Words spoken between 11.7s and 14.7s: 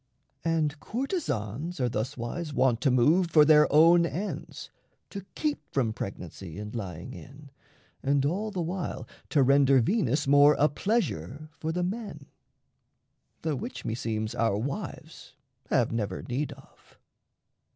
the men the which meseems Our